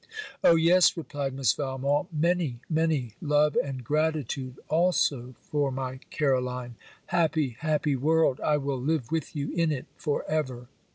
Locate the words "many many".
2.11-3.13